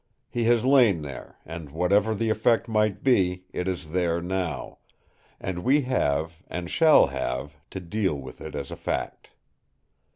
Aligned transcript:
He 0.31 0.45
has 0.45 0.65
lain 0.65 1.03
there, 1.03 1.37
and 1.45 1.69
whatever 1.69 2.15
the 2.15 2.31
effect 2.31 2.67
might 2.67 3.03
be, 3.03 3.43
it 3.53 3.67
is 3.67 3.91
there 3.91 4.19
now; 4.19 4.79
and 5.39 5.59
we 5.63 5.81
have, 5.81 6.41
and 6.47 6.71
shall 6.71 7.05
have, 7.13 7.55
to 7.69 7.79
deal 7.79 8.15
with 8.15 8.41
it 8.41 8.55
as 8.55 8.71
a 8.71 8.75
fact. 8.75 9.29